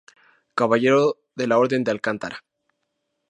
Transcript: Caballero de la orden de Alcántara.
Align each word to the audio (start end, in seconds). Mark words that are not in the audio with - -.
Caballero 0.55 1.19
de 1.35 1.45
la 1.45 1.59
orden 1.59 1.83
de 1.83 1.91
Alcántara. 1.91 2.43